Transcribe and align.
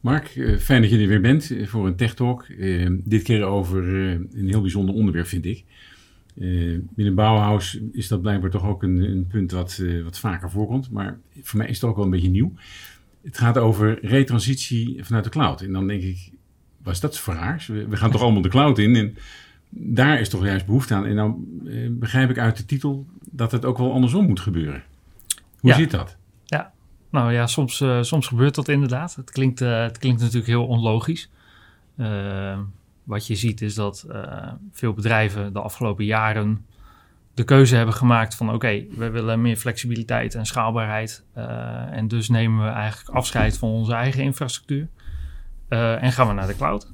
Mark, 0.00 0.36
eh, 0.36 0.56
fijn 0.56 0.82
dat 0.82 0.90
je 0.90 0.98
er 0.98 1.06
weer 1.06 1.20
bent 1.20 1.50
eh, 1.50 1.66
voor 1.66 1.86
een 1.86 1.96
Tech 1.96 2.14
Talk. 2.14 2.42
Eh, 2.42 2.90
dit 3.04 3.22
keer 3.22 3.44
over 3.44 3.88
een 4.32 4.48
heel 4.48 4.60
bijzonder 4.60 4.94
onderwerp, 4.94 5.26
vind 5.26 5.44
ik. 5.44 5.64
binnen 6.94 7.14
Bauhaus 7.14 7.78
is 7.92 8.08
dat 8.08 8.22
blijkbaar 8.22 8.50
toch 8.50 8.66
ook 8.66 8.82
een, 8.82 9.00
een 9.00 9.26
punt 9.26 9.50
wat, 9.50 9.82
wat 10.04 10.18
vaker 10.18 10.50
voorkomt. 10.50 10.90
Maar 10.90 11.18
voor 11.42 11.58
mij 11.58 11.68
is 11.68 11.80
het 11.80 11.90
ook 11.90 11.96
wel 11.96 12.04
een 12.04 12.10
beetje 12.10 12.28
nieuw. 12.28 12.52
Het 13.22 13.38
gaat 13.38 13.58
over 13.58 14.06
retransitie 14.06 15.04
vanuit 15.04 15.24
de 15.24 15.30
cloud. 15.30 15.60
En 15.60 15.72
dan 15.72 15.86
denk 15.86 16.02
ik, 16.02 16.30
wat 16.82 16.94
is 16.94 17.00
dat 17.00 17.18
voor 17.18 17.34
raars? 17.34 17.66
We, 17.66 17.88
we 17.88 17.96
gaan 17.96 18.10
toch 18.10 18.22
allemaal 18.22 18.42
de 18.42 18.48
cloud 18.48 18.78
in 18.78 18.96
en 18.96 19.16
daar 19.70 20.20
is 20.20 20.28
toch 20.28 20.44
juist 20.44 20.66
behoefte 20.66 20.94
aan. 20.94 21.06
En 21.06 21.16
dan 21.16 21.44
begrijp 21.90 22.30
ik 22.30 22.38
uit 22.38 22.56
de 22.56 22.64
titel 22.64 23.06
dat 23.30 23.52
het 23.52 23.64
ook 23.64 23.78
wel 23.78 23.92
andersom 23.92 24.26
moet 24.26 24.40
gebeuren. 24.40 24.82
Hoe 25.58 25.72
zit 25.72 25.90
dat? 25.90 26.16
Ja, 26.44 26.72
nou 27.10 27.32
ja, 27.32 27.46
soms, 27.46 27.80
uh, 27.80 28.02
soms 28.02 28.26
gebeurt 28.26 28.54
dat 28.54 28.68
inderdaad. 28.68 29.14
Het 29.14 29.30
klinkt, 29.30 29.60
uh, 29.60 29.82
het 29.82 29.98
klinkt 29.98 30.20
natuurlijk 30.20 30.46
heel 30.46 30.66
onlogisch. 30.66 31.30
Uh, 31.96 32.58
wat 33.04 33.26
je 33.26 33.34
ziet 33.34 33.60
is 33.60 33.74
dat 33.74 34.06
veel 34.72 34.92
bedrijven 34.92 35.52
de 35.52 35.60
afgelopen 35.60 36.04
jaren 36.04 36.66
de 37.34 37.44
keuze 37.44 37.76
hebben 37.76 37.94
gemaakt 37.94 38.34
van 38.34 38.52
oké, 38.52 38.84
we 38.96 39.10
willen 39.10 39.40
meer 39.40 39.56
flexibiliteit 39.56 40.34
en 40.34 40.46
schaalbaarheid. 40.46 41.24
en 41.90 42.08
dus 42.08 42.28
nemen 42.28 42.64
we 42.64 42.70
eigenlijk 42.70 43.16
afscheid 43.16 43.58
van 43.58 43.68
onze 43.68 43.92
eigen 43.92 44.22
infrastructuur 44.22 44.88
en 45.68 46.12
gaan 46.12 46.26
we 46.26 46.32
naar 46.32 46.46
de 46.46 46.56
cloud. 46.56 46.92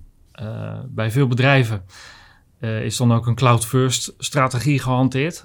bij 0.88 1.10
veel 1.10 1.26
bedrijven 1.26 1.82
is 2.60 2.96
dan 2.96 3.12
ook 3.12 3.26
een 3.26 3.34
cloud-first 3.34 4.14
strategie 4.18 4.78
gehanteerd. 4.78 5.44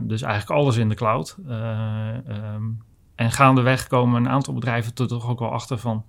dus 0.00 0.22
eigenlijk 0.22 0.50
alles 0.60 0.76
in 0.76 0.88
de 0.88 0.94
cloud. 0.94 1.36
Um, 1.48 2.82
en 3.18 3.32
gaandeweg 3.32 3.86
komen 3.86 4.24
een 4.24 4.30
aantal 4.30 4.54
bedrijven 4.54 4.92
er 4.94 5.08
toch 5.08 5.28
ook 5.28 5.38
wel 5.38 5.50
achter 5.50 5.78
van... 5.78 6.04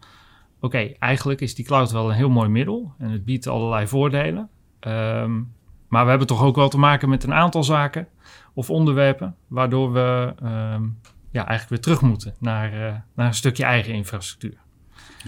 oké, 0.59 0.91
eigenlijk 0.99 1.41
is 1.41 1.55
die 1.55 1.65
cloud 1.65 1.91
wel 1.91 2.09
een 2.09 2.15
heel 2.15 2.29
mooi 2.29 2.49
middel 2.49 2.93
en 2.97 3.09
het 3.09 3.25
biedt 3.25 3.47
allerlei 3.47 3.87
voordelen. 3.87 4.49
Um, 4.87 5.53
maar 5.87 6.03
we 6.03 6.09
hebben 6.09 6.27
toch 6.27 6.43
ook 6.43 6.55
wel 6.55 6.69
te 6.69 6.77
maken 6.77 7.09
met 7.09 7.23
een 7.23 7.33
aantal 7.33 7.63
zaken 7.63 8.07
of 8.53 8.69
onderwerpen... 8.69 9.35
waardoor 9.47 9.93
we 9.93 10.33
um, 10.43 10.99
ja, 11.31 11.47
eigenlijk 11.47 11.69
weer 11.69 11.79
terug 11.79 12.01
moeten 12.01 12.35
naar, 12.39 12.73
uh, 12.73 12.95
naar 13.15 13.27
een 13.27 13.33
stukje 13.33 13.63
eigen 13.63 13.93
infrastructuur. 13.93 14.57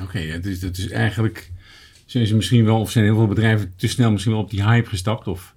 Oké, 0.01 0.19
is, 0.19 0.59
dat 0.59 0.77
is 0.77 0.89
eigenlijk... 0.89 1.51
zijn 2.05 2.27
ze 2.27 2.35
misschien 2.35 2.65
wel, 2.65 2.79
of 2.79 2.91
zijn 2.91 3.05
heel 3.05 3.15
veel 3.15 3.27
bedrijven 3.27 3.75
te 3.75 3.87
snel 3.87 4.11
misschien 4.11 4.33
wel 4.33 4.41
op 4.41 4.49
die 4.49 4.63
hype 4.63 4.89
gestapt... 4.89 5.27
of 5.27 5.55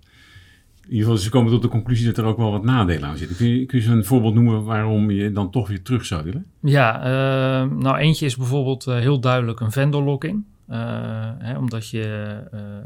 in 0.85 0.91
ieder 0.91 1.05
geval, 1.05 1.23
ze 1.23 1.31
komen 1.31 1.53
tot 1.53 1.63
de 1.63 1.69
conclusie 1.69 2.07
dat 2.07 2.17
er 2.17 2.25
ook 2.25 2.37
wel 2.37 2.51
wat 2.51 2.65
nadelen 2.65 3.09
aan 3.09 3.17
zitten. 3.17 3.37
Kun 3.37 3.49
je, 3.49 3.67
kun 3.67 3.83
je 3.83 3.89
een 3.89 4.05
voorbeeld 4.05 4.35
noemen 4.35 4.65
waarom 4.65 5.11
je 5.11 5.33
dan 5.33 5.51
toch 5.51 5.69
weer 5.69 5.83
terug 5.83 6.05
zou 6.05 6.25
willen? 6.25 6.47
Ja, 6.61 6.99
uh, 6.99 7.71
nou 7.71 7.97
eentje 7.97 8.27
is 8.27 8.37
bijvoorbeeld 8.37 8.87
uh, 8.87 8.99
heel 8.99 9.21
duidelijk 9.21 9.61
een 9.61 9.73
vendor 9.73 10.03
lock-in. 10.03 10.47
Uh, 10.69 10.77
hè, 11.39 11.59
omdat 11.59 11.89
je 11.91 12.37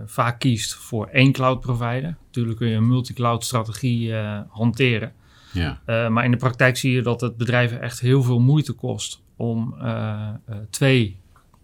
vaak 0.06 0.38
kiest 0.38 0.74
voor 0.74 1.06
één 1.06 1.32
cloud 1.32 1.60
provider. 1.60 2.16
Natuurlijk 2.26 2.58
kun 2.58 2.68
je 2.68 2.76
een 2.76 2.88
multi-cloud 2.88 3.44
strategie 3.44 4.14
hanteren. 4.48 5.12
Ja. 5.52 5.80
maar 6.08 6.24
in 6.24 6.30
de 6.30 6.36
praktijk 6.36 6.76
zie 6.76 6.92
je 6.92 7.02
dat 7.02 7.20
het 7.20 7.36
bedrijven 7.36 7.80
echt 7.80 8.00
heel 8.00 8.22
veel 8.22 8.40
moeite 8.40 8.72
kost 8.72 9.22
om 9.36 9.74
twee 10.70 11.16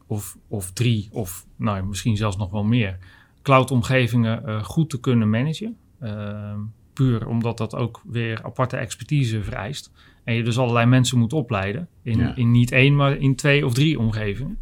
of, 0.07 0.37
of 0.49 0.73
drie 0.73 1.09
of 1.13 1.47
nou, 1.57 1.87
misschien 1.87 2.17
zelfs 2.17 2.37
nog 2.37 2.51
wel 2.51 2.65
meer 2.65 2.99
cloud-omgevingen 3.43 4.65
goed 4.65 4.91
te 4.91 5.01
kunnen 5.01 5.31
managen. 5.31 5.77
Ehm, 6.01 6.59
puur 6.93 7.27
omdat 7.27 7.59
dat 7.59 7.75
ook 7.75 8.01
weer 8.05 8.41
aparte 8.43 8.77
expertise 8.77 9.43
vereist. 9.43 9.93
En 10.25 10.35
je 10.35 10.43
dus 10.43 10.59
allerlei 10.59 10.87
mensen 10.87 11.19
moet 11.19 11.33
opleiden. 11.33 11.89
In, 12.03 12.37
in 12.37 12.51
niet 12.51 12.73
één, 12.73 12.97
maar 12.97 13.17
in 13.17 13.35
twee 13.35 13.67
of 13.67 13.75
drie 13.75 13.99
omgevingen. 13.99 14.59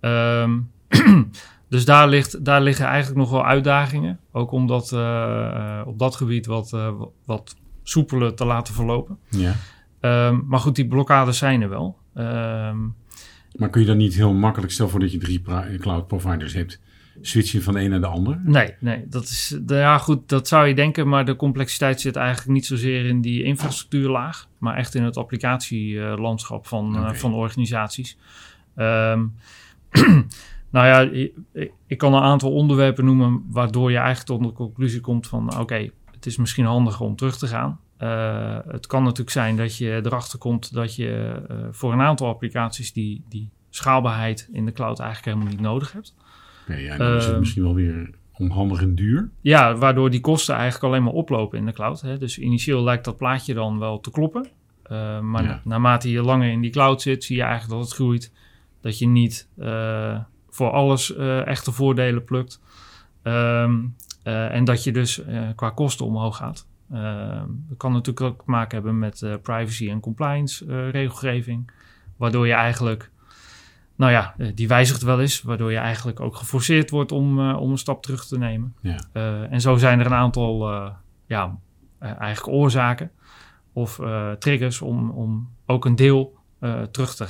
Ehm, 0.00 0.58
dus 1.68 1.84
daar, 1.84 2.08
ligt, 2.08 2.44
daar 2.44 2.62
liggen 2.62 2.86
eigenlijk 2.86 3.18
nog 3.18 3.30
wel 3.30 3.44
uitdagingen. 3.46 4.20
Ook 4.32 4.50
om 4.50 4.66
dat 4.66 4.92
uh, 4.92 5.82
op 5.86 5.98
dat 5.98 6.16
gebied 6.16 6.46
wat, 6.46 6.72
uh, 6.74 6.92
wat 7.24 7.56
soepeler 7.82 8.34
te 8.34 8.44
laten 8.44 8.74
verlopen. 8.74 9.18
Ja. 9.28 9.54
Um, 10.28 10.44
maar 10.46 10.60
goed, 10.60 10.74
die 10.74 10.86
blokkades 10.86 11.38
zijn 11.38 11.62
er 11.62 11.68
wel. 11.68 11.98
maar 13.56 13.70
kun 13.70 13.80
je 13.80 13.86
dan 13.86 13.96
niet 13.96 14.14
heel 14.14 14.32
makkelijk, 14.34 14.72
stel 14.72 14.88
voor 14.88 15.00
dat 15.00 15.12
je 15.12 15.18
drie 15.18 15.42
cloud 15.78 16.06
providers 16.06 16.52
hebt 16.52 16.80
switchen 17.20 17.62
van 17.62 17.74
de 17.74 17.80
een 17.80 17.90
naar 17.90 18.00
de 18.00 18.06
ander? 18.06 18.40
Nee, 18.44 18.74
nee 18.78 19.04
dat 19.08 19.22
is, 19.22 19.58
ja 19.66 19.98
goed, 19.98 20.28
dat 20.28 20.48
zou 20.48 20.66
je 20.66 20.74
denken, 20.74 21.08
maar 21.08 21.24
de 21.24 21.36
complexiteit 21.36 22.00
zit 22.00 22.16
eigenlijk 22.16 22.48
niet 22.48 22.66
zozeer 22.66 23.04
in 23.04 23.20
die 23.20 23.42
infrastructuurlaag, 23.42 24.48
maar 24.58 24.76
echt 24.76 24.94
in 24.94 25.02
het 25.02 25.16
applicatielandschap 25.16 26.66
van, 26.66 26.96
eh, 26.96 27.12
van 27.12 27.34
organisaties. 27.34 28.18
Um, 28.76 29.34
nou 30.70 30.86
ja, 30.86 31.28
ik, 31.86 31.98
kan 31.98 32.14
een 32.14 32.22
aantal 32.22 32.52
onderwerpen 32.52 33.04
noemen 33.04 33.44
waardoor 33.50 33.90
je 33.90 33.96
eigenlijk 33.96 34.26
tot 34.26 34.42
de 34.42 34.52
conclusie 34.52 35.00
komt 35.00 35.26
van 35.26 35.58
oké, 35.58 35.90
het 36.10 36.26
is 36.26 36.36
misschien 36.36 36.64
handiger 36.64 37.04
om 37.04 37.16
terug 37.16 37.38
te 37.38 37.46
gaan. 37.46 37.80
Uh, 37.98 38.58
het 38.66 38.86
kan 38.86 39.02
natuurlijk 39.02 39.30
zijn 39.30 39.56
dat 39.56 39.76
je 39.76 40.00
erachter 40.04 40.38
komt 40.38 40.72
dat 40.72 40.94
je 40.94 41.42
uh, 41.50 41.56
voor 41.70 41.92
een 41.92 42.00
aantal 42.00 42.28
applicaties 42.28 42.92
die, 42.92 43.24
die 43.28 43.50
schaalbaarheid 43.70 44.48
in 44.52 44.64
de 44.64 44.72
cloud 44.72 44.98
eigenlijk 44.98 45.28
helemaal 45.28 45.54
niet 45.54 45.66
nodig 45.66 45.92
hebt. 45.92 46.14
Nee, 46.66 46.82
ja, 46.82 46.96
dan 46.96 47.14
is 47.14 47.22
het 47.22 47.30
ehm, 47.30 47.40
misschien 47.40 47.62
wel 47.62 47.74
weer 47.74 48.10
onhandig 48.32 48.80
en 48.80 48.94
duur. 48.94 49.30
Ja, 49.40 49.76
waardoor 49.76 50.10
die 50.10 50.20
kosten 50.20 50.54
eigenlijk 50.54 50.84
alleen 50.84 51.02
maar 51.02 51.12
oplopen 51.12 51.58
in 51.58 51.66
de 51.66 51.72
cloud. 51.72 52.00
Hè. 52.00 52.18
Dus 52.18 52.38
initieel 52.38 52.82
lijkt 52.82 53.04
dat 53.04 53.16
plaatje 53.16 53.54
dan 53.54 53.78
wel 53.78 54.00
te 54.00 54.10
kloppen. 54.10 54.46
Uh, 54.90 55.20
maar 55.20 55.60
naarmate 55.64 56.10
je 56.10 56.22
langer 56.22 56.50
in 56.50 56.60
die 56.60 56.70
cloud 56.70 57.02
zit, 57.02 57.24
zie 57.24 57.36
je 57.36 57.42
eigenlijk 57.42 57.72
dat 57.72 57.88
het 57.88 57.94
groeit. 57.94 58.32
Dat 58.80 58.98
je 58.98 59.06
niet 59.06 59.48
uh, 59.58 60.18
voor 60.48 60.70
alles 60.70 61.16
uh, 61.16 61.46
echte 61.46 61.72
voordelen 61.72 62.24
plukt. 62.24 62.60
Um, 63.22 63.94
en 64.22 64.64
dat 64.64 64.84
je 64.84 64.92
dus 64.92 65.22
qua 65.56 65.70
kosten 65.70 66.06
omhoog 66.06 66.36
gaat. 66.36 66.66
Ehm, 66.92 67.46
dat 67.68 67.76
kan 67.76 67.92
natuurlijk 67.92 68.26
ook 68.26 68.44
te 68.44 68.50
maken 68.50 68.74
hebben 68.74 68.98
met 68.98 69.38
privacy 69.42 69.90
en 69.90 70.00
compliance 70.00 70.90
regelgeving. 70.90 71.70
Waardoor 72.16 72.46
je 72.46 72.52
eigenlijk 72.52 73.10
nou 73.96 74.12
ja, 74.12 74.34
eh, 74.38 74.48
die 74.54 74.68
wijzigt 74.68 75.02
wel 75.02 75.20
eens, 75.20 75.42
waardoor 75.42 75.72
je 75.72 75.78
eigenlijk 75.78 76.20
ook 76.20 76.36
geforceerd 76.36 76.90
wordt 76.90 77.12
om, 77.12 77.38
uh, 77.38 77.60
om 77.60 77.70
een 77.70 77.78
stap 77.78 78.02
terug 78.02 78.26
te 78.26 78.38
nemen. 78.38 78.74
Ja. 78.80 79.04
Uh, 79.12 79.52
en 79.52 79.60
zo 79.60 79.76
zijn 79.76 80.00
er 80.00 80.06
een 80.06 80.12
aantal 80.12 80.72
uh, 80.72 80.90
ja, 81.26 81.58
eigenlijk 81.98 82.56
oorzaken 82.56 83.10
of 83.72 84.00
triggers 84.38 84.80
om, 84.80 85.10
om 85.10 85.50
ook 85.66 85.84
een 85.84 85.96
deel 85.96 86.42
terug 86.90 87.14
te, 87.14 87.26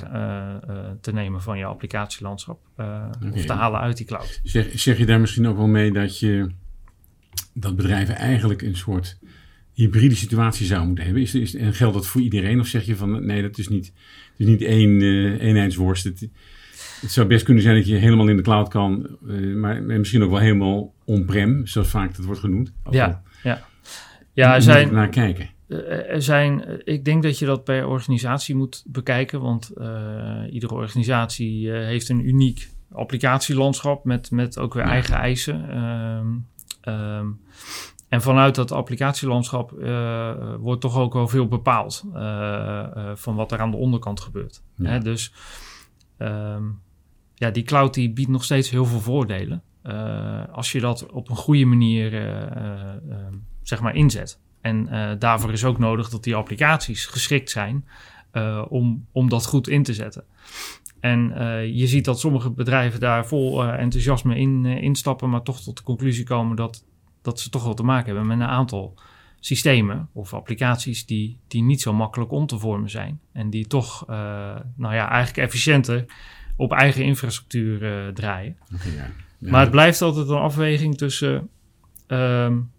te 1.01 1.13
nemen 1.13 1.43
van 1.43 1.59
je 1.59 1.65
applicatielandschap 1.65 2.59
okay. 2.73 3.31
of 3.33 3.45
te 3.45 3.53
halen 3.53 3.81
uit 3.81 3.97
die 3.97 4.07
cloud. 4.07 4.41
Zeg, 4.43 4.79
zeg 4.81 4.99
je 4.99 5.07
daar 5.07 5.21
misschien 5.21 5.47
ook 5.47 5.57
wel 5.57 5.67
mee 5.67 5.93
dat 5.93 6.19
je 6.19 6.51
dat 7.53 7.77
bedrijven 7.77 8.17
eigenlijk 8.17 8.63
een 8.63 8.77
soort 8.77 9.19
hybride 9.75 10.15
situatie 10.15 10.67
zou 10.67 10.87
moeten 10.87 11.05
hebben? 11.05 11.23
Is, 11.23 11.35
is, 11.35 11.55
en 11.55 11.75
geldt 11.75 11.95
dat 11.95 12.07
voor 12.07 12.21
iedereen? 12.21 12.61
Of 12.61 12.67
zeg 12.67 12.85
je 12.85 12.97
van 12.97 13.27
nee, 13.27 13.43
dat 13.43 13.59
is 13.59 13.69
niet, 13.69 13.93
is 14.37 14.47
niet 14.47 14.63
één 14.63 15.01
uh, 15.01 15.43
eenheidsworst? 15.43 16.05
Het, 16.05 16.29
het 17.01 17.11
zou 17.11 17.27
best 17.27 17.45
kunnen 17.45 17.63
zijn 17.63 17.77
dat 17.77 17.87
je 17.87 17.95
helemaal 17.95 18.29
in 18.29 18.37
de 18.37 18.43
cloud 18.43 18.69
kan, 18.69 19.19
uh, 19.27 19.57
maar 19.57 19.83
misschien 19.83 20.23
ook 20.23 20.31
wel 20.31 20.39
helemaal 20.39 20.95
on-prem, 21.05 21.67
zoals 21.67 21.89
vaak 21.89 22.17
dat 22.17 22.25
wordt 22.25 22.41
genoemd. 22.41 22.73
Ja, 22.91 23.23
ja. 23.43 23.67
ja 24.33 24.55
er 24.55 24.63
zijn, 24.63 24.93
naar 24.93 25.09
kijken. 25.09 25.51
Eh, 25.69 26.11
er 26.11 26.23
zijn, 26.23 26.81
ik 26.85 27.05
denk 27.05 27.23
dat 27.23 27.39
je 27.39 27.47
dat 27.47 27.65
per 27.65 27.87
organisatie 27.87 28.55
moet 28.55 28.85
bekijken, 28.87 29.41
want 29.41 29.73
iedere 30.51 30.75
organisatie 30.75 31.71
heeft 31.71 32.09
een 32.09 32.27
uniek 32.29 32.69
applicatielandschap 32.93 34.05
met, 34.05 34.31
met 34.31 34.59
ook 34.59 34.75
weer 34.75 34.85
eigen 34.85 35.15
eisen. 35.15 35.79
Um, 35.79 36.47
um, 36.89 37.41
en 38.15 38.23
vanuit 38.23 38.55
dat 38.55 38.73
applicatielandschap 38.73 39.73
uh, 39.73 40.33
wordt 40.59 40.81
toch 40.81 40.97
ook 40.97 41.13
wel 41.13 41.29
veel 41.29 41.49
bepaald 41.49 42.05
uh, 42.07 42.15
uh, 42.15 43.11
van 43.15 43.35
wat 43.35 43.53
er 43.53 43.61
aan 43.61 43.71
de 43.71 43.77
onderkant 43.77 44.21
gebeurt. 44.21 44.63
Ja. 44.75 44.91
Hè? 44.91 44.99
Dus 44.99 45.33
um, 46.19 46.81
ja, 47.35 47.51
die 47.51 47.63
cloud 47.63 47.95
die 47.95 48.13
biedt 48.13 48.31
nog 48.31 48.45
steeds 48.45 48.71
heel 48.71 48.85
veel 48.85 49.01
voordelen. 49.01 49.63
als 50.53 50.73
je 50.73 50.81
dat 50.81 51.07
op 51.07 51.31
een 51.31 51.37
goede 51.37 51.65
manier 51.65 52.11
zeg 53.63 53.81
maar 53.81 53.95
inzet. 53.95 54.41
En 54.61 54.89
daarvoor 55.19 55.53
is 55.53 55.65
ook 55.65 55.79
nodig 55.79 56.09
dat 56.09 56.25
die 56.25 56.35
applicaties 56.35 57.07
geschikt 57.07 57.51
zijn 57.51 57.89
om, 58.69 59.07
om 59.13 59.29
dat 59.29 59.47
goed 59.47 59.69
in 59.69 59.83
te 59.83 59.95
zetten. 59.95 60.25
En 61.01 61.33
je 61.75 61.87
ziet 61.87 62.05
dat 62.05 62.21
sommige 62.21 62.51
bedrijven 62.51 63.01
daar 63.01 63.27
vol 63.27 63.65
enthousiasme 63.65 64.37
in 64.37 64.67
instappen, 64.67 65.31
maar 65.31 65.43
toch 65.43 65.61
tot 65.61 65.77
de 65.77 65.83
conclusie 65.83 66.25
komen 66.25 66.57
dat 66.57 66.85
dat 67.25 67.41
ze 67.41 67.51
toch 67.51 67.65
wel 67.65 67.75
te 67.75 67.83
maken 67.83 68.07
hebben 68.07 68.27
met 68.27 68.41
een 68.41 68.53
aantal 68.53 68.95
systemen 69.41 70.09
of 70.13 70.35
applicaties 70.35 71.07
die, 71.07 71.39
die 71.49 71.63
niet 71.63 71.81
zo 71.81 71.93
makkelijk 71.93 72.31
om 72.31 72.47
te 72.47 72.59
vormen 72.59 72.91
zijn. 72.91 73.21
En 73.33 73.51
die 73.51 73.67
toch, 73.67 74.11
uh, 74.11 74.17
nou 74.77 74.95
ja, 74.95 75.09
eigenlijk 75.09 75.47
efficiënter 75.47 76.05
op 76.57 76.73
eigen 76.73 77.05
infrastructuur 77.05 77.83
uh, 77.83 78.13
draaien. 78.13 78.57
Okay, 78.75 78.95
ja. 78.95 79.11
Ja. 79.39 79.51
Maar 79.51 79.61
het 79.61 79.71
blijft 79.71 80.03
altijd 80.03 80.29
een 80.29 80.37
afweging 80.37 80.97
tussen 80.97 81.49
um, 82.07 82.73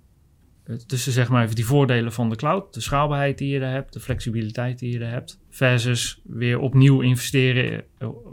tussen 0.88 1.12
zeg 1.12 1.30
maar 1.30 1.44
even 1.44 1.56
die 1.56 1.65
voordelen 1.65 2.13
van 2.13 2.30
de 2.30 2.36
cloud, 2.36 2.74
de 2.74 2.81
schaalbaarheid 2.81 3.38
die 3.38 3.50
je 3.50 3.59
er 3.59 3.71
hebt, 3.71 3.94
de 3.94 4.00
flexibiliteit 4.00 4.80
die 4.80 4.92
je 4.92 5.00
er 5.00 5.12
hebt, 5.12 5.39
versus 5.50 6.21
weer 6.24 6.59
opnieuw 6.59 7.01
investeren 7.01 7.83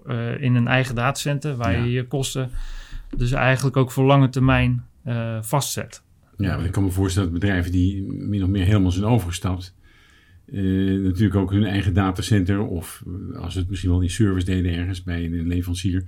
uh, 0.06 0.40
in 0.42 0.54
een 0.54 0.68
eigen 0.68 0.94
datacenter 0.94 1.56
waar 1.56 1.78
je 1.78 1.90
je 1.90 2.06
kosten 2.06 2.50
dus 3.16 3.32
eigenlijk 3.32 3.76
ook 3.76 3.90
voor 3.90 4.04
lange 4.04 4.28
termijn 4.28 4.84
vastzet. 5.40 6.02
Ja, 6.37 6.56
ik 6.56 6.72
kan 6.72 6.84
me 6.84 6.90
voorstellen 6.90 7.31
dat 7.31 7.40
bedrijven 7.40 7.72
die 7.72 8.02
min 8.12 8.43
of 8.43 8.49
meer 8.49 8.64
helemaal 8.64 8.90
zijn 8.90 9.04
overgestapt, 9.04 9.75
uh, 10.46 11.04
natuurlijk 11.04 11.34
ook 11.34 11.50
hun 11.50 11.64
eigen 11.64 11.94
datacenter 11.94 12.60
of 12.60 13.02
als 13.34 13.52
ze 13.52 13.58
het 13.58 13.69
misschien 13.69 13.90
wel 13.90 14.00
in 14.00 14.10
service 14.10 14.46
deden 14.46 14.75
ergens 14.75 15.02
bij 15.02 15.25
een 15.25 15.46
leverancier, 15.46 16.04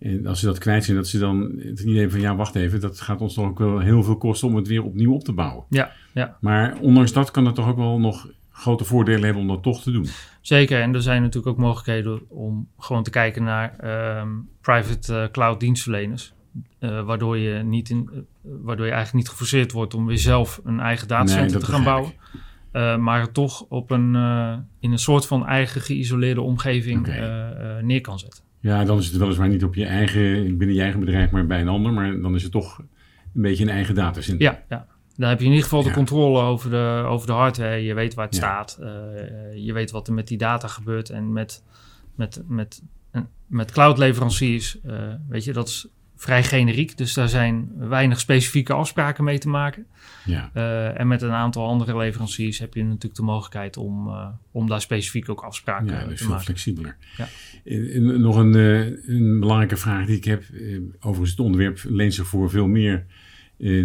en 0.00 0.26
als 0.26 0.40
ze 0.40 0.46
dat 0.46 0.58
kwijt 0.58 0.84
zijn, 0.84 0.96
dat 0.96 1.08
ze 1.08 1.18
dan 1.18 1.52
het 1.58 1.80
idee 1.80 2.10
van 2.10 2.20
ja, 2.20 2.36
wacht 2.36 2.54
even, 2.54 2.80
dat 2.80 3.00
gaat 3.00 3.20
ons 3.20 3.34
toch 3.34 3.48
ook 3.48 3.58
wel 3.58 3.78
heel 3.78 4.02
veel 4.02 4.16
kosten 4.16 4.48
om 4.48 4.56
het 4.56 4.68
weer 4.68 4.82
opnieuw 4.82 5.12
op 5.12 5.24
te 5.24 5.32
bouwen. 5.32 5.64
Ja, 5.68 5.92
ja. 6.12 6.36
Maar 6.40 6.78
ondanks 6.80 7.12
dat 7.12 7.30
kan 7.30 7.46
het 7.46 7.54
toch 7.54 7.68
ook 7.68 7.76
wel 7.76 7.98
nog 7.98 8.28
grote 8.50 8.84
voordelen 8.84 9.24
hebben 9.24 9.42
om 9.42 9.48
dat 9.48 9.62
toch 9.62 9.82
te 9.82 9.90
doen. 9.90 10.06
Zeker, 10.40 10.80
en 10.80 10.94
er 10.94 11.02
zijn 11.02 11.22
natuurlijk 11.22 11.52
ook 11.52 11.64
mogelijkheden 11.64 12.20
om 12.28 12.68
gewoon 12.78 13.02
te 13.02 13.10
kijken 13.10 13.42
naar 13.42 13.78
ehm, 13.78 14.28
private 14.60 15.12
uh, 15.12 15.30
cloud 15.30 15.60
dienstverleners. 15.60 16.32
Uh, 16.80 17.04
waardoor, 17.04 17.38
je 17.38 17.62
niet 17.62 17.90
in, 17.90 18.10
uh, 18.12 18.20
waardoor 18.42 18.86
je 18.86 18.92
eigenlijk 18.92 19.24
niet 19.24 19.32
geforceerd 19.32 19.72
wordt 19.72 19.94
om 19.94 20.06
weer 20.06 20.18
zelf 20.18 20.60
een 20.64 20.80
eigen 20.80 21.08
datacenter 21.08 21.58
nee, 21.58 21.60
te 21.60 21.72
gaan 21.72 21.84
bouwen. 21.84 23.02
maar 23.02 23.32
toch 23.32 23.66
op 23.68 23.90
een, 23.90 24.14
in 24.80 24.92
een 24.92 24.98
soort 24.98 25.26
van 25.26 25.46
eigen 25.46 25.80
geïsoleerde 25.80 26.40
omgeving 26.40 26.98
okay. 26.98 27.80
neer 27.80 28.00
kan 28.00 28.18
zetten. 28.18 28.44
Ja, 28.60 28.84
dan 28.84 28.98
is 28.98 29.06
het 29.06 29.16
weliswaar 29.16 29.48
niet 29.48 29.64
op 29.64 29.74
je 29.74 29.86
eigen, 29.86 30.56
binnen 30.58 30.76
je 30.76 30.82
eigen 30.82 31.00
bedrijf, 31.00 31.30
maar 31.30 31.46
bij 31.46 31.60
een 31.60 31.68
ander. 31.68 31.92
Maar 31.92 32.20
dan 32.20 32.34
is 32.34 32.42
het 32.42 32.52
toch 32.52 32.78
een 33.34 33.42
beetje 33.42 33.64
een 33.64 33.70
eigen 33.70 33.94
datacenter. 33.94 34.42
Ja, 34.42 34.62
ja. 34.68 34.86
Dan 35.16 35.28
heb 35.28 35.38
je 35.38 35.44
in 35.44 35.50
ieder 35.50 35.68
geval 35.68 35.82
de 35.82 35.90
controle 35.90 36.40
over 36.40 36.70
de, 36.70 37.04
over 37.06 37.26
de 37.26 37.32
hardware. 37.32 37.82
Je 37.82 37.94
weet 37.94 38.14
waar 38.14 38.26
het 38.26 38.34
staat. 38.34 38.78
Je 39.54 39.72
weet 39.72 39.90
wat 39.90 40.08
er 40.08 40.14
met 40.14 40.28
die 40.28 40.38
data 40.38 40.68
gebeurt. 40.68 41.10
En 41.10 41.32
met, 41.32 41.62
met, 42.14 42.42
met, 42.46 42.82
met 43.46 43.72
cloud-leveranciers, 43.72 44.78
uh, 44.86 45.14
weet 45.28 45.44
je, 45.44 45.52
dat 45.52 45.68
is 45.68 45.88
vrij 46.20 46.44
generiek. 46.44 46.96
Dus 46.96 47.14
daar 47.14 47.28
zijn 47.28 47.70
weinig 47.76 48.20
specifieke 48.20 48.72
afspraken 48.72 49.24
mee 49.24 49.38
te 49.38 49.48
maken. 49.48 49.86
Ja. 50.24 50.50
Uh, 50.54 51.00
en 51.00 51.08
met 51.08 51.22
een 51.22 51.30
aantal 51.30 51.66
andere 51.66 51.96
leveranciers 51.96 52.58
heb 52.58 52.74
je 52.74 52.84
natuurlijk 52.84 53.14
de 53.14 53.22
mogelijkheid 53.22 53.76
om, 53.76 54.06
uh, 54.06 54.26
om 54.50 54.68
daar 54.68 54.80
specifiek 54.80 55.28
ook 55.28 55.40
afspraken 55.40 55.86
ja, 55.86 56.04
dus 56.04 56.18
te 56.18 56.24
veel 56.24 56.38
flexibeler. 56.38 56.96
Ja. 57.16 57.28
Nog 58.00 58.36
een, 58.36 58.56
uh, 58.56 59.08
een, 59.08 59.40
belangrijke 59.40 59.76
vraag 59.76 60.06
die 60.06 60.16
ik 60.16 60.24
heb. 60.24 60.44
overigens, 60.98 61.30
het 61.30 61.40
onderwerp 61.40 61.80
leent 61.88 62.14
zich 62.14 62.26
voor 62.26 62.50
veel 62.50 62.66
meer 62.66 63.04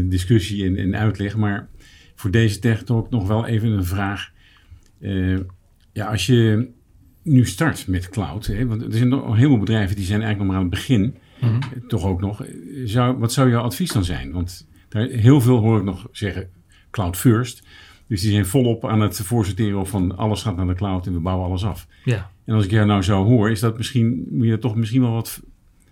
discussie 0.03 0.65
en, 0.65 0.77
en, 0.77 0.95
uitleg. 0.95 1.35
Maar 1.35 1.67
voor 2.15 2.31
deze 2.31 2.59
tech 2.59 2.83
talk 2.83 3.09
nog 3.09 3.27
wel 3.27 3.45
even 3.45 3.71
een 3.71 3.85
vraag. 3.85 4.31
ja, 5.93 6.05
als 6.05 6.25
je 6.25 6.69
nu 7.23 7.45
start 7.45 7.87
met 7.87 8.09
cloud, 8.09 8.45
hè, 8.45 8.67
want 8.67 8.81
er 8.81 8.93
zijn 8.93 9.07
nog 9.07 9.27
een 9.27 9.35
heleboel 9.35 9.59
bedrijven 9.59 9.95
die 9.95 10.05
zijn 10.05 10.21
eigenlijk 10.21 10.39
nog 10.39 10.47
maar 10.47 10.65
aan 10.65 10.71
het 10.71 10.87
begin 10.87 11.23
Mhm. 11.45 11.87
Toch 11.87 12.03
ook 12.03 12.21
nog. 12.21 12.45
Zou, 12.85 13.17
wat 13.17 13.33
zou 13.33 13.49
jouw 13.49 13.63
advies 13.63 13.91
dan 13.91 14.03
zijn? 14.03 14.31
Want 14.31 14.67
daar, 14.89 15.07
heel 15.07 15.41
veel 15.41 15.57
hoor 15.57 15.77
ik 15.77 15.83
nog 15.83 16.07
zeggen 16.11 16.49
cloud 16.91 17.17
first. 17.17 17.67
Dus 18.07 18.21
die 18.21 18.31
zijn 18.31 18.45
volop 18.45 18.85
aan 18.85 18.99
het 18.99 19.19
voorsorteren 19.19 19.87
van 19.87 20.17
alles 20.17 20.41
gaat 20.41 20.55
naar 20.55 20.67
de 20.67 20.73
cloud 20.73 21.07
en 21.07 21.13
we 21.13 21.19
bouwen 21.19 21.47
alles 21.47 21.65
af. 21.65 21.87
Ja. 22.03 22.29
En 22.45 22.55
als 22.55 22.65
ik 22.65 22.71
jou 22.71 22.87
nou 22.87 23.01
zo 23.01 23.23
hoor, 23.23 23.51
is 23.51 23.59
dat 23.59 23.77
misschien, 23.77 24.27
moet 24.29 24.45
je 24.45 24.51
dat 24.51 24.61
toch 24.61 24.75
misschien 24.75 25.01
wel 25.01 25.11
wat 25.11 25.41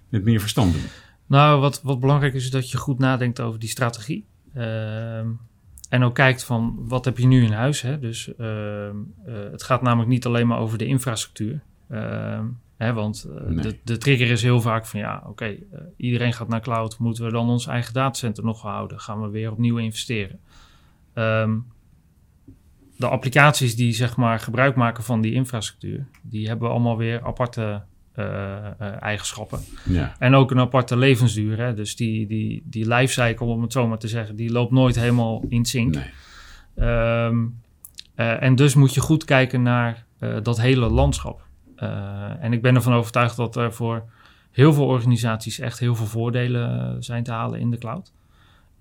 met 0.10 0.24
meer 0.24 0.40
verstand 0.40 0.74
doen. 0.74 0.82
Nou, 1.26 1.62
wat, 1.62 1.82
wat 1.82 2.00
belangrijk 2.00 2.34
is, 2.34 2.44
is 2.44 2.52
dat 2.52 2.72
je 2.72 2.78
goed 2.78 3.00
nadenkt 3.00 3.40
over 3.40 3.60
die 3.60 3.70
strategie. 3.70 4.26
Ehm, 4.54 5.28
en 5.90 6.04
ook 6.04 6.16
kijkt 6.16 6.44
van 6.44 6.76
wat 6.78 7.06
heb 7.06 7.18
je 7.18 7.28
nu 7.28 7.44
in 7.44 7.52
huis. 7.52 7.82
Hè? 7.82 8.00
Dus 8.00 8.32
uh, 8.40 8.48
uh, 8.48 8.92
het 9.52 9.64
gaat 9.64 9.82
namelijk 9.82 10.10
niet 10.10 10.26
alleen 10.26 10.48
maar 10.48 10.60
over 10.60 10.78
de 10.78 10.86
infrastructuur. 10.86 11.62
Uh, 12.84 12.94
want 12.94 13.28
uh, 13.30 13.62
de, 13.62 13.78
de, 13.84 13.98
trigger 13.98 14.30
is 14.30 14.42
heel 14.42 14.62
vaak 14.62 14.86
van 14.86 15.00
ja, 15.00 15.18
oké, 15.18 15.30
okay, 15.30 15.64
uh, 15.74 15.80
iedereen 15.98 16.34
gaat 16.34 16.48
naar 16.48 16.62
cloud. 16.62 16.98
Moeten 17.00 17.26
we 17.26 17.32
dan 17.32 17.50
ons 17.50 17.68
eigen 17.68 17.94
datacenter 17.94 18.44
nog 18.44 18.62
houden? 18.62 19.00
Gaan 19.00 19.22
we 19.22 19.30
weer 19.30 19.52
opnieuw 19.52 19.78
investeren? 19.78 20.40
Um, 21.14 21.66
de 22.98 23.08
applicaties 23.08 23.76
die 23.76 23.92
zeg 23.92 24.16
maar 24.16 24.40
gebruik 24.40 24.76
maken 24.76 25.04
van 25.04 25.22
die 25.22 25.34
infrastructuur, 25.34 26.08
die 26.22 26.48
hebben 26.48 26.70
allemaal 26.70 26.98
weer 26.98 27.24
aparte 27.24 27.82
uh, 28.16 29.02
eigenschappen. 29.02 29.60
Ja. 29.84 30.16
En 30.20 30.36
ook 30.36 30.52
een 30.52 30.60
aparte 30.60 30.98
levensduur. 30.98 31.58
Hè? 31.58 31.74
Dus 31.74 31.96
die, 31.96 32.28
die, 32.28 32.64
die 32.66 32.88
lifecycle, 32.88 33.46
om 33.46 33.62
het 33.62 33.72
zo 33.72 33.88
maar 33.88 33.98
te 33.98 34.08
zeggen, 34.08 34.36
die 34.36 34.52
loopt 34.52 34.72
nooit 34.72 34.96
helemaal 34.96 35.46
in 35.50 35.66
sync. 35.66 35.96
Nee. 35.96 37.26
Um, 37.26 37.62
en 38.16 38.56
dus 38.56 38.76
moet 38.76 38.94
je 38.94 39.02
goed 39.02 39.26
kijken 39.26 39.62
naar 39.62 40.06
dat 40.42 40.62
hele 40.62 40.90
landschap. 40.90 41.48
Uh, 41.78 42.44
en 42.44 42.54
ik 42.54 42.62
ben 42.62 42.76
ervan 42.76 42.94
overtuigd 42.94 43.36
dat 43.36 43.56
er 43.56 43.74
voor 43.74 44.04
heel 44.52 44.74
veel 44.74 44.86
organisaties 44.86 45.60
echt 45.60 45.80
heel 45.80 45.96
veel 45.96 46.06
voordelen 46.06 46.80
uh, 46.80 46.92
zijn 47.00 47.24
te 47.24 47.32
halen 47.32 47.60
in 47.60 47.72
de 47.72 47.78
cloud. 47.78 48.14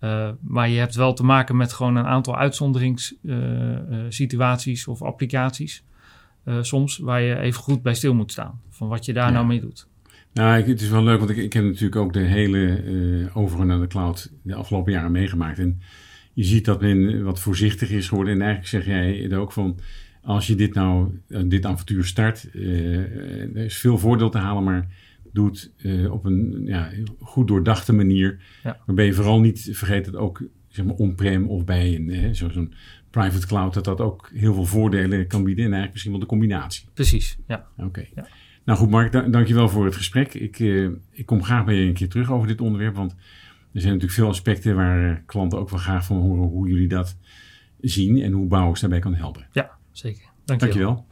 Uh, 0.01 0.29
maar 0.41 0.69
je 0.69 0.79
hebt 0.79 0.95
wel 0.95 1.13
te 1.13 1.25
maken 1.25 1.57
met 1.57 1.73
gewoon 1.73 1.97
een 1.97 2.07
aantal 2.07 2.37
uitzonderingssituaties 2.37 4.87
of 4.87 5.03
applicaties. 5.03 5.85
soms 6.61 6.99
waar 6.99 7.21
je 7.21 7.39
even 7.39 7.63
goed 7.63 7.83
bij 7.83 7.95
stil 7.95 8.15
moet 8.15 8.31
staan. 8.31 8.61
Van 8.71 8.89
wat 8.89 9.05
je 9.05 9.13
daar 9.13 9.27
ja. 9.27 9.33
nou 9.33 9.47
mee 9.47 9.61
doet. 9.61 9.89
Nou, 10.33 10.59
ik, 10.59 10.67
het 10.67 10.81
is 10.81 10.89
wel 10.89 11.03
leuk, 11.03 11.19
want 11.19 11.31
ik, 11.31 11.37
ik 11.37 11.53
heb 11.53 11.65
natuurlijk 11.65 11.97
ook 11.97 12.13
de 12.13 12.21
hele 12.21 13.31
overgang 13.35 13.69
naar 13.69 13.81
de 13.81 13.87
cloud 13.87 14.33
de 14.43 14.55
afgelopen 14.55 14.93
jaren 14.93 15.13
meegemaakt. 15.13 15.59
En 15.59 15.81
je 16.33 16.45
ziet 16.45 16.65
dat 16.65 16.81
men 16.81 17.25
wat 17.25 17.41
voorzichtig 17.41 17.91
is 17.91 18.09
geworden. 18.09 18.35
En 18.35 18.41
eigenlijk 18.41 18.71
zeg 18.71 18.85
jij 18.85 19.31
er 19.31 19.39
ook 19.39 19.53
van 19.53 19.79
als 20.23 20.47
je 20.47 20.55
dit 20.55 20.75
nou, 20.75 21.21
eh, 21.29 21.43
dit 21.45 21.67
avontuur 21.67 22.05
start, 22.05 22.49
uh, 22.53 23.57
er 23.57 23.65
is 23.65 23.79
veel 23.79 23.99
voordeel 23.99 24.31
te 24.31 24.39
halen, 24.39 24.65
maar 24.65 24.89
doe 25.33 25.47
het 25.47 25.73
uh, 25.77 26.13
op 26.13 26.25
een 26.25 26.63
ja, 26.65 26.91
goed 27.21 27.49
doordachte 27.49 27.93
manier. 27.93 28.39
Ja. 28.63 28.79
Waarbij 28.87 29.07
je 29.07 29.13
vooral 29.13 29.41
niet 29.41 29.69
vergeet 29.73 30.05
dat 30.05 30.17
ook 30.17 30.43
zeg 30.69 30.85
maar, 30.85 30.95
on-prem 30.95 31.49
of 31.49 31.65
bij 31.65 31.95
een, 31.95 32.35
zo'n 32.35 32.75
private 33.11 33.47
cloud, 33.47 33.75
dat 33.75 33.85
dat 33.85 34.01
ook 34.01 34.31
heel 34.35 34.55
veel 34.55 34.65
voordelen 34.65 35.27
kan 35.27 35.45
bieden. 35.45 35.65
En 35.65 35.71
eigenlijk 35.71 35.93
misschien 35.93 36.13
wel 36.13 36.21
de 36.21 36.27
combinatie. 36.27 36.89
Precies, 36.95 37.39
ja. 37.47 37.67
Oké. 37.77 38.05
Ja. 38.15 38.27
Nou 38.65 38.79
goed, 38.79 38.91
Mark, 38.91 39.13
da 39.13 39.23
dankjewel 39.23 39.69
voor 39.69 39.85
het 39.85 39.97
gesprek. 39.97 40.35
Ik, 40.35 40.59
uh, 40.59 40.91
ik 41.11 41.27
kom 41.27 41.45
graag 41.45 41.65
bij 41.65 41.75
je 41.75 41.87
een 41.87 41.95
keer 41.95 42.09
terug 42.09 42.31
over 42.31 42.49
dit 42.49 42.61
onderwerp, 42.61 42.95
want 42.95 43.13
er 43.73 43.81
zijn 43.81 43.93
natuurlijk 43.93 44.21
veel 44.21 44.29
aspecten 44.29 44.77
waar 44.77 45.23
klanten 45.27 45.59
ook 45.59 45.71
wel 45.71 45.79
graag 45.79 46.05
van 46.05 46.17
horen 46.17 46.49
hoe 46.49 46.69
jullie 46.69 46.89
dat 46.89 47.17
zien 47.81 48.23
en 48.23 48.33
hoe 48.33 48.47
Bouwers 48.47 48.81
daarbij 48.81 48.99
kan 48.99 49.15
helpen. 49.15 49.47
Ja, 49.53 49.71
zeker. 49.93 50.31
Dank 50.45 50.61
je 50.61 50.67
Dankjewel. 50.67 51.07